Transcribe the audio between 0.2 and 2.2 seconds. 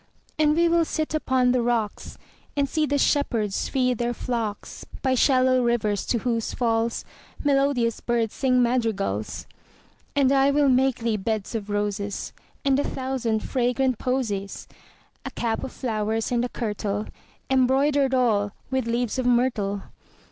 And we will sit upon the rocks, 5